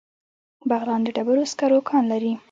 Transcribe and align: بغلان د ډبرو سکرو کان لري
بغلان 0.69 0.99
د 1.03 1.07
ډبرو 1.15 1.43
سکرو 1.51 1.79
کان 1.89 2.03
لري 2.11 2.31